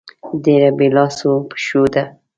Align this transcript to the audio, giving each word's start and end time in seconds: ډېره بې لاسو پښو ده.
ډېره 0.43 0.69
بې 0.77 0.87
لاسو 0.95 1.29
پښو 1.49 1.81
ده. 1.93 2.03